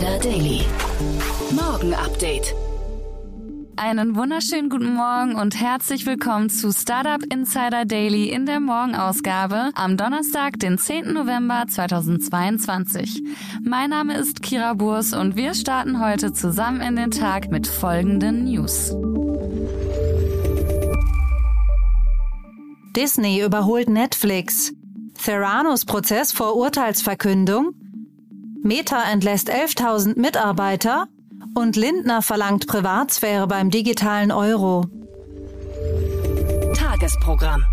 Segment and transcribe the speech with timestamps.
[0.00, 0.62] Insider Daily.
[1.50, 2.54] Morgen Update.
[3.76, 9.98] Einen wunderschönen guten Morgen und herzlich willkommen zu Startup Insider Daily in der Morgenausgabe am
[9.98, 11.12] Donnerstag, den 10.
[11.12, 13.22] November 2022.
[13.62, 18.44] Mein Name ist Kira Burs und wir starten heute zusammen in den Tag mit folgenden
[18.44, 18.96] News.
[22.96, 24.72] Disney überholt Netflix.
[25.22, 27.74] Theranos Prozess vor Urteilsverkündung.
[28.62, 31.08] Meta entlässt 11.000 Mitarbeiter
[31.54, 34.84] und Lindner verlangt Privatsphäre beim digitalen Euro.
[36.74, 37.64] Tagesprogramm.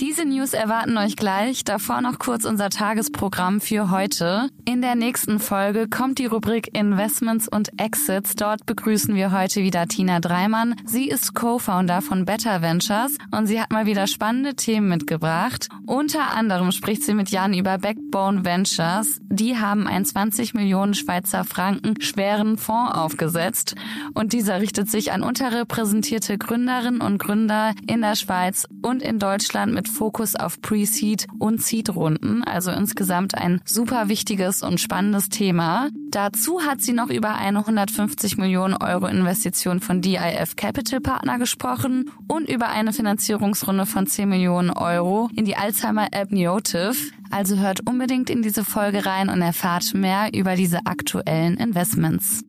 [0.00, 1.62] Diese News erwarten euch gleich.
[1.62, 4.48] Davor noch kurz unser Tagesprogramm für heute.
[4.64, 8.34] In der nächsten Folge kommt die Rubrik Investments und Exits.
[8.34, 10.74] Dort begrüßen wir heute wieder Tina Dreimann.
[10.86, 15.68] Sie ist Co-Founder von Better Ventures und sie hat mal wieder spannende Themen mitgebracht.
[15.84, 19.20] Unter anderem spricht sie mit Jan über Backbone Ventures.
[19.28, 23.74] Die haben einen 20 Millionen Schweizer Franken schweren Fonds aufgesetzt
[24.14, 29.74] und dieser richtet sich an unterrepräsentierte Gründerinnen und Gründer in der Schweiz und in Deutschland
[29.74, 32.42] mit Fokus auf Pre-Seed und Seed-Runden.
[32.44, 35.90] Also insgesamt ein super wichtiges und spannendes Thema.
[36.10, 42.10] Dazu hat sie noch über eine 150 Millionen Euro Investition von DIF Capital Partner gesprochen
[42.28, 46.94] und über eine Finanzierungsrunde von 10 Millionen Euro in die Alzheimer-App Neotive.
[47.30, 52.42] Also hört unbedingt in diese Folge rein und erfahrt mehr über diese aktuellen Investments.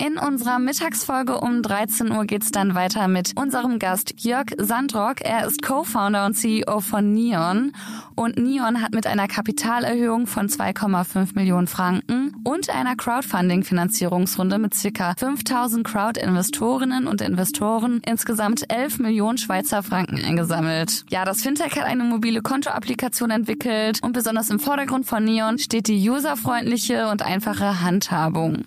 [0.00, 5.22] In unserer Mittagsfolge um 13 Uhr geht's dann weiter mit unserem Gast Jörg Sandrock.
[5.22, 7.72] Er ist Co-Founder und CEO von Neon.
[8.14, 15.14] Und Neon hat mit einer Kapitalerhöhung von 2,5 Millionen Franken und einer Crowdfunding-Finanzierungsrunde mit circa
[15.18, 21.06] 5000 Crowd-Investorinnen und Investoren insgesamt 11 Millionen Schweizer Franken eingesammelt.
[21.10, 25.88] Ja, das Fintech hat eine mobile Kontoapplikation entwickelt und besonders im Vordergrund von Neon steht
[25.88, 28.64] die userfreundliche und einfache Handhabung.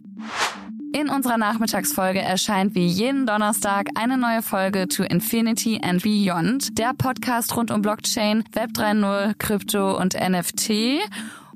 [0.94, 6.94] In unserer Nachmittagsfolge erscheint wie jeden Donnerstag eine neue Folge to Infinity and Beyond, der
[6.94, 11.00] Podcast rund um Blockchain, Web 3.0, Krypto und NFT.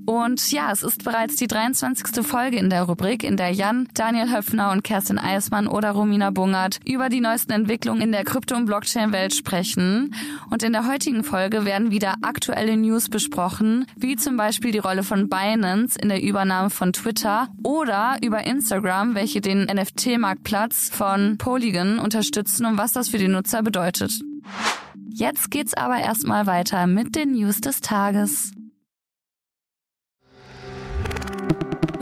[0.05, 2.25] Und ja, es ist bereits die 23.
[2.25, 6.79] Folge in der Rubrik, in der Jan, Daniel Höpfner und Kerstin Eismann oder Romina Bungert
[6.85, 10.13] über die neuesten Entwicklungen in der Krypto- und Blockchain-Welt sprechen.
[10.51, 15.03] Und in der heutigen Folge werden wieder aktuelle News besprochen, wie zum Beispiel die Rolle
[15.03, 21.97] von Binance in der Übernahme von Twitter oder über Instagram, welche den NFT-Marktplatz von Polygon
[21.99, 24.21] unterstützen und was das für die Nutzer bedeutet.
[25.09, 28.54] Jetzt geht's aber erstmal weiter mit den News des Tages.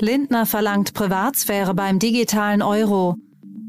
[0.00, 3.16] Lindner verlangt Privatsphäre beim digitalen Euro.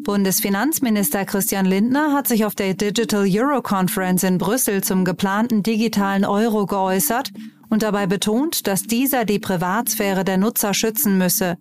[0.04, 6.26] Bundesfinanzminister Christian Lindner hat sich auf der Digital Euro Conference in Brüssel zum geplanten digitalen
[6.26, 7.32] Euro geäußert
[7.70, 11.58] und dabei betont, dass dieser die Privatsphäre der Nutzer schützen müsse.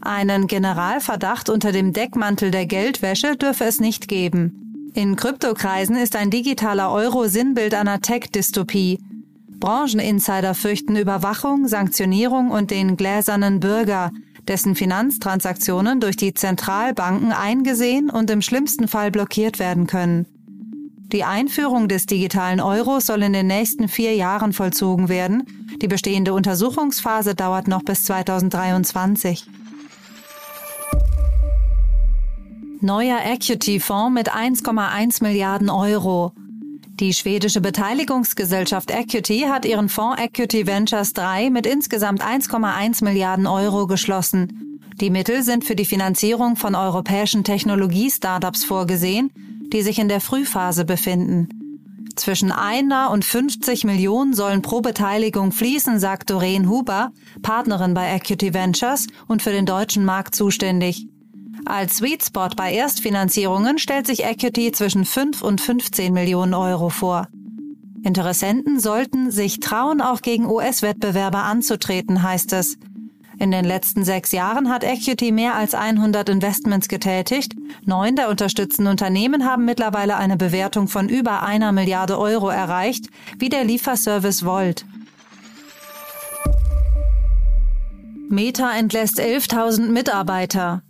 [0.00, 4.90] Einen Generalverdacht unter dem Deckmantel der Geldwäsche dürfe es nicht geben.
[4.94, 8.98] In Kryptokreisen ist ein digitaler Euro Sinnbild einer Tech-Dystopie.
[9.60, 14.10] Brancheninsider fürchten Überwachung, Sanktionierung und den gläsernen Bürger,
[14.48, 20.26] dessen Finanztransaktionen durch die Zentralbanken eingesehen und im schlimmsten Fall blockiert werden können.
[21.12, 25.44] Die Einführung des digitalen Euros soll in den nächsten vier Jahren vollzogen werden.
[25.80, 29.46] Die bestehende Untersuchungsphase dauert noch bis 2023.
[32.80, 36.32] Neuer Equity-Fonds mit 1,1 Milliarden Euro.
[37.00, 43.88] Die schwedische Beteiligungsgesellschaft Equity hat ihren Fonds Equity Ventures 3 mit insgesamt 1,1 Milliarden Euro
[43.88, 44.80] geschlossen.
[45.00, 49.32] Die Mittel sind für die Finanzierung von europäischen Technologie-Startups vorgesehen,
[49.72, 51.48] die sich in der Frühphase befinden.
[52.14, 57.10] Zwischen einer und 50 Millionen sollen pro Beteiligung fließen, sagt Doreen Huber,
[57.42, 61.08] Partnerin bei Equity Ventures und für den deutschen Markt zuständig.
[61.66, 67.28] Als Sweet Spot bei Erstfinanzierungen stellt sich Equity zwischen 5 und 15 Millionen Euro vor.
[68.02, 72.76] Interessenten sollten sich trauen, auch gegen US-Wettbewerber anzutreten, heißt es.
[73.38, 77.54] In den letzten sechs Jahren hat Equity mehr als 100 Investments getätigt.
[77.84, 83.06] Neun der unterstützten Unternehmen haben mittlerweile eine Bewertung von über einer Milliarde Euro erreicht,
[83.38, 84.84] wie der Lieferservice Volt.
[88.28, 90.83] Meta entlässt 11.000 Mitarbeiter.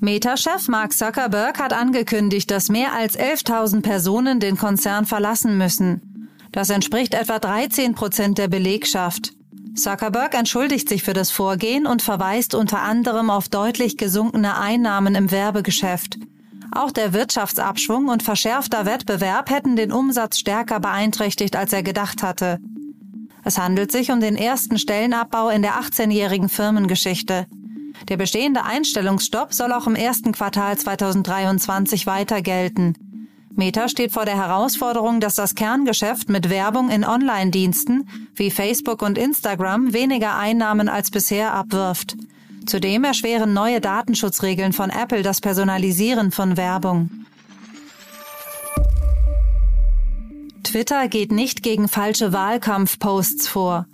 [0.00, 6.30] Meta-Chef Mark Zuckerberg hat angekündigt, dass mehr als 11.000 Personen den Konzern verlassen müssen.
[6.52, 9.32] Das entspricht etwa 13 Prozent der Belegschaft.
[9.74, 15.32] Zuckerberg entschuldigt sich für das Vorgehen und verweist unter anderem auf deutlich gesunkene Einnahmen im
[15.32, 16.16] Werbegeschäft.
[16.70, 22.60] Auch der Wirtschaftsabschwung und verschärfter Wettbewerb hätten den Umsatz stärker beeinträchtigt, als er gedacht hatte.
[23.44, 27.46] Es handelt sich um den ersten Stellenabbau in der 18-jährigen Firmengeschichte.
[28.08, 32.94] Der bestehende Einstellungsstopp soll auch im ersten Quartal 2023 weiter gelten.
[33.58, 39.18] Meta steht vor der Herausforderung, dass das Kerngeschäft mit Werbung in Online-Diensten wie Facebook und
[39.18, 42.16] Instagram weniger Einnahmen als bisher abwirft.
[42.66, 47.10] Zudem erschweren neue Datenschutzregeln von Apple das Personalisieren von Werbung.
[50.62, 53.86] Twitter geht nicht gegen falsche Wahlkampfposts vor.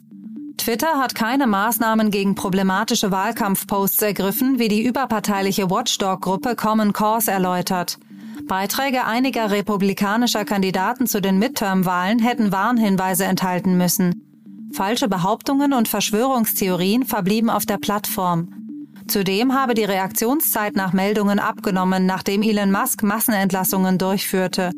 [0.64, 7.98] Twitter hat keine Maßnahmen gegen problematische Wahlkampfposts ergriffen, wie die überparteiliche Watchdog-Gruppe Common Cause erläutert.
[8.46, 14.70] Beiträge einiger republikanischer Kandidaten zu den Midterm-Wahlen hätten Warnhinweise enthalten müssen.
[14.72, 18.48] Falsche Behauptungen und Verschwörungstheorien verblieben auf der Plattform.
[19.06, 24.70] Zudem habe die Reaktionszeit nach Meldungen abgenommen, nachdem Elon Musk Massenentlassungen durchführte.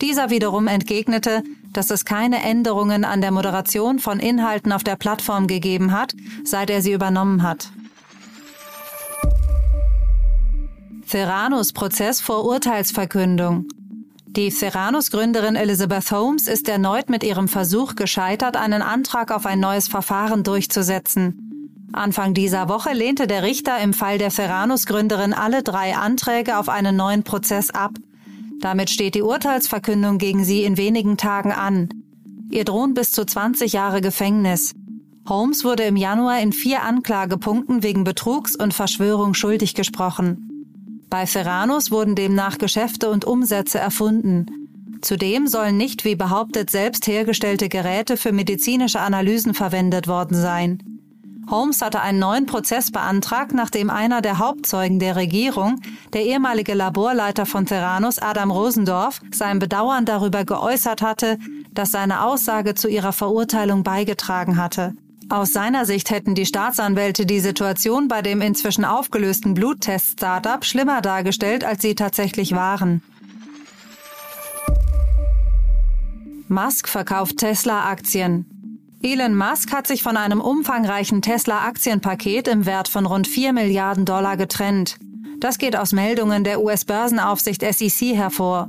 [0.00, 1.42] Dieser wiederum entgegnete,
[1.76, 6.70] dass es keine Änderungen an der Moderation von Inhalten auf der Plattform gegeben hat, seit
[6.70, 7.70] er sie übernommen hat.
[11.08, 13.66] Theranos Prozess vor Urteilsverkündung.
[14.26, 19.86] Die Theranos-Gründerin Elizabeth Holmes ist erneut mit ihrem Versuch gescheitert, einen Antrag auf ein neues
[19.86, 21.88] Verfahren durchzusetzen.
[21.92, 26.96] Anfang dieser Woche lehnte der Richter im Fall der Theranos-Gründerin alle drei Anträge auf einen
[26.96, 27.92] neuen Prozess ab.
[28.64, 31.90] Damit steht die Urteilsverkündung gegen sie in wenigen Tagen an.
[32.50, 34.72] Ihr drohen bis zu 20 Jahre Gefängnis.
[35.28, 40.66] Holmes wurde im Januar in vier Anklagepunkten wegen Betrugs und Verschwörung schuldig gesprochen.
[41.10, 44.46] Bei Ferranos wurden demnach Geschäfte und Umsätze erfunden.
[45.02, 50.93] Zudem sollen nicht wie behauptet selbst hergestellte Geräte für medizinische Analysen verwendet worden sein.
[51.50, 55.80] Holmes hatte einen neuen Prozess beantragt, nachdem einer der Hauptzeugen der Regierung,
[56.12, 61.38] der ehemalige Laborleiter von Theranos Adam Rosendorf, sein Bedauern darüber geäußert hatte,
[61.72, 64.94] dass seine Aussage zu ihrer Verurteilung beigetragen hatte.
[65.28, 71.64] Aus seiner Sicht hätten die Staatsanwälte die Situation bei dem inzwischen aufgelösten Bluttest-Startup schlimmer dargestellt,
[71.64, 73.02] als sie tatsächlich waren.
[76.48, 78.53] Musk verkauft Tesla-Aktien.
[79.04, 84.38] Elon Musk hat sich von einem umfangreichen Tesla-Aktienpaket im Wert von rund 4 Milliarden Dollar
[84.38, 84.96] getrennt.
[85.40, 88.68] Das geht aus Meldungen der US-Börsenaufsicht SEC hervor.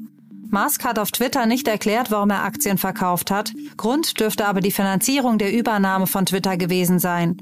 [0.51, 3.53] Musk hat auf Twitter nicht erklärt, warum er Aktien verkauft hat.
[3.77, 7.37] Grund dürfte aber die Finanzierung der Übernahme von Twitter gewesen sein.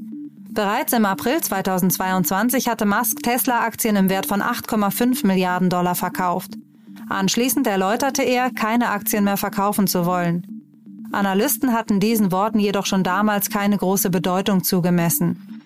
[0.51, 6.51] Bereits im April 2022 hatte Musk Tesla-Aktien im Wert von 8,5 Milliarden Dollar verkauft.
[7.09, 10.52] Anschließend erläuterte er, keine Aktien mehr verkaufen zu wollen.
[11.13, 15.61] Analysten hatten diesen Worten jedoch schon damals keine große Bedeutung zugemessen.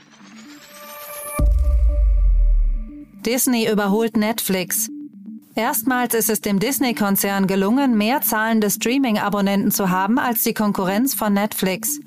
[3.25, 4.89] Disney überholt Netflix.
[5.55, 11.33] Erstmals ist es dem Disney-Konzern gelungen, mehr zahlende Streaming-Abonnenten zu haben als die Konkurrenz von
[11.33, 11.99] Netflix.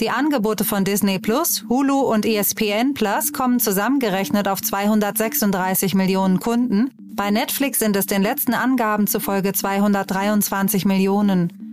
[0.00, 6.90] Die Angebote von Disney Plus, Hulu und ESPN Plus kommen zusammengerechnet auf 236 Millionen Kunden.
[7.14, 11.63] Bei Netflix sind es den letzten Angaben zufolge 223 Millionen.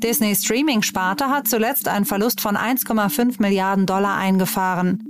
[0.00, 5.02] Disney Streaming-Sparte hat zuletzt einen Verlust von 1,5 Milliarden Dollar eingefahren.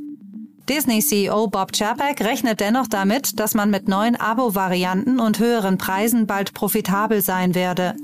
[0.67, 6.55] Disney-CEO Bob Chapek rechnet dennoch damit, dass man mit neuen Abo-Varianten und höheren Preisen bald
[6.55, 7.97] profitabel sein werde.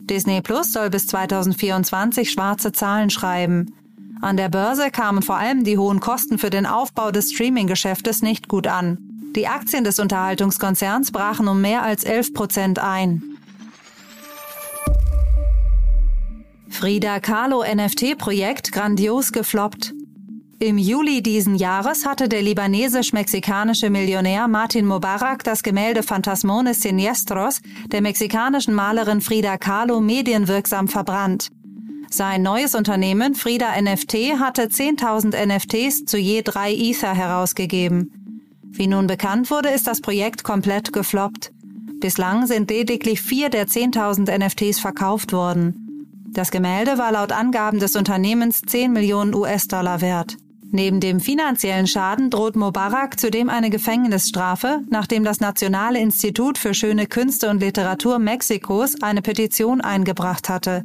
[0.00, 3.74] Disney Plus soll bis 2024 schwarze Zahlen schreiben.
[4.20, 8.48] An der Börse kamen vor allem die hohen Kosten für den Aufbau des Streaming-Geschäftes nicht
[8.48, 8.98] gut an.
[9.36, 13.22] Die Aktien des Unterhaltungskonzerns brachen um mehr als 11 Prozent ein.
[16.78, 19.94] Frida Kahlo NFT-Projekt grandios gefloppt.
[20.60, 28.00] Im Juli diesen Jahres hatte der libanesisch-mexikanische Millionär Martin Mubarak das Gemälde Phantasmones Siniestros der
[28.00, 31.48] mexikanischen Malerin Frida Kahlo medienwirksam verbrannt.
[32.10, 38.60] Sein neues Unternehmen Frida NFT hatte 10.000 NFTs zu je drei Ether herausgegeben.
[38.62, 41.50] Wie nun bekannt wurde, ist das Projekt komplett gefloppt.
[41.98, 45.87] Bislang sind lediglich vier der 10.000 NFTs verkauft worden.
[46.32, 50.36] Das Gemälde war laut Angaben des Unternehmens 10 Millionen US-Dollar wert.
[50.70, 57.06] Neben dem finanziellen Schaden droht Mubarak zudem eine Gefängnisstrafe, nachdem das Nationale Institut für schöne
[57.06, 60.84] Künste und Literatur Mexikos eine Petition eingebracht hatte.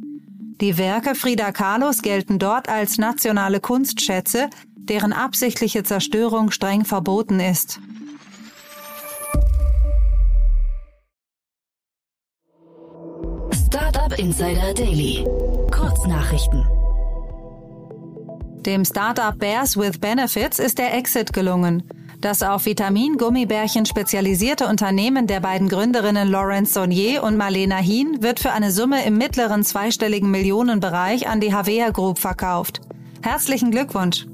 [0.60, 7.80] Die Werke Frida Kahlos gelten dort als nationale Kunstschätze, deren absichtliche Zerstörung streng verboten ist.
[14.18, 15.24] Insider Daily.
[15.72, 16.64] Kurznachrichten.
[18.60, 21.82] Dem Startup Bears with Benefits ist der Exit gelungen.
[22.20, 28.52] Das auf Vitamin-Gummibärchen spezialisierte Unternehmen der beiden Gründerinnen Laurence Saunier und Marlena Hien wird für
[28.52, 32.80] eine Summe im mittleren zweistelligen Millionenbereich an die Havea Group verkauft.
[33.22, 34.26] Herzlichen Glückwunsch!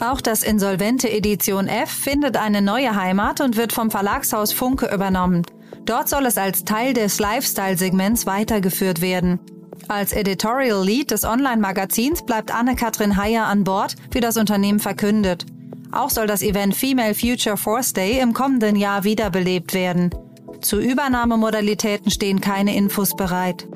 [0.00, 5.42] Auch das insolvente Edition F findet eine neue Heimat und wird vom Verlagshaus Funke übernommen.
[5.86, 9.38] Dort soll es als Teil des Lifestyle-Segments weitergeführt werden.
[9.86, 15.46] Als Editorial Lead des Online-Magazins bleibt Anne-Katrin Heyer an Bord, wie das Unternehmen verkündet.
[15.92, 20.10] Auch soll das Event Female Future Force Day im kommenden Jahr wiederbelebt werden.
[20.60, 23.68] Zu Übernahmemodalitäten stehen keine Infos bereit.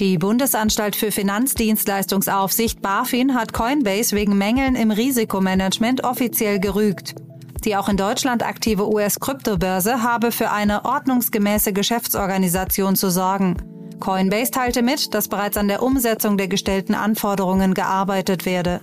[0.00, 7.14] Die Bundesanstalt für Finanzdienstleistungsaufsicht BaFin hat Coinbase wegen Mängeln im Risikomanagement offiziell gerügt.
[7.64, 13.56] Die auch in Deutschland aktive US-Kryptobörse habe für eine ordnungsgemäße Geschäftsorganisation zu sorgen.
[14.00, 18.80] Coinbase teilte mit, dass bereits an der Umsetzung der gestellten Anforderungen gearbeitet werde.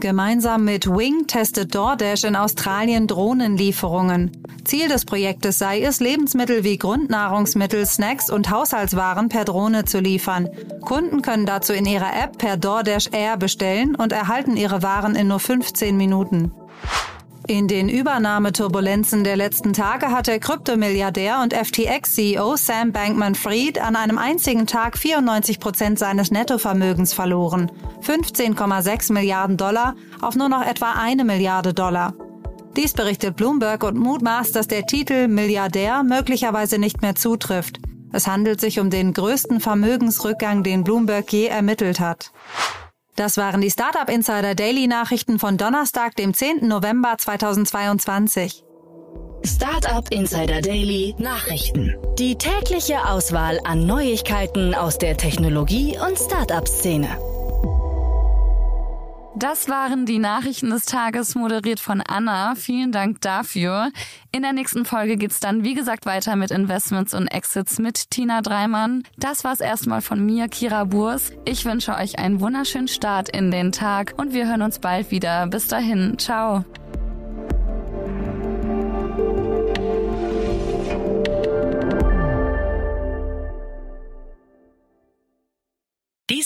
[0.00, 4.30] Gemeinsam mit Wing testet DoorDash in Australien Drohnenlieferungen.
[4.64, 10.48] Ziel des Projektes sei es, Lebensmittel wie Grundnahrungsmittel, Snacks und Haushaltswaren per Drohne zu liefern.
[10.82, 15.26] Kunden können dazu in ihrer App per DoorDash Air bestellen und erhalten ihre Waren in
[15.26, 16.52] nur 15 Minuten.
[17.50, 24.18] In den Übernahmeturbulenzen der letzten Tage hat der Kryptomilliardär und FTX-CEO Sam Bankman-Fried an einem
[24.18, 27.72] einzigen Tag 94 Prozent seines Nettovermögens verloren.
[28.02, 32.12] 15,6 Milliarden Dollar auf nur noch etwa eine Milliarde Dollar.
[32.76, 37.78] Dies berichtet Bloomberg und mutmaßt, dass der Titel Milliardär möglicherweise nicht mehr zutrifft.
[38.12, 42.30] Es handelt sich um den größten Vermögensrückgang, den Bloomberg je ermittelt hat.
[43.18, 46.68] Das waren die Startup Insider Daily Nachrichten von Donnerstag, dem 10.
[46.68, 48.62] November 2022.
[49.44, 51.96] Startup Insider Daily Nachrichten.
[52.16, 57.08] Die tägliche Auswahl an Neuigkeiten aus der Technologie- und Startup-Szene.
[59.38, 62.56] Das waren die Nachrichten des Tages, moderiert von Anna.
[62.56, 63.92] Vielen Dank dafür.
[64.32, 68.42] In der nächsten Folge geht's dann, wie gesagt, weiter mit Investments und Exits mit Tina
[68.42, 69.04] Dreimann.
[69.16, 71.30] Das war's erstmal von mir, Kira Burs.
[71.44, 75.46] Ich wünsche euch einen wunderschönen Start in den Tag und wir hören uns bald wieder.
[75.46, 76.18] Bis dahin.
[76.18, 76.64] Ciao.